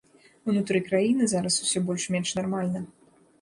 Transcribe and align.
Унутры 0.53 0.79
краіны 0.87 1.27
зараз 1.33 1.59
усё 1.67 1.79
больш-менш 1.91 2.33
нармальна. 2.41 2.83